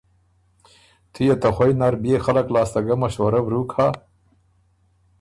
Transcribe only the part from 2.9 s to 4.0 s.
مشورۀ ورُوک هۀ؟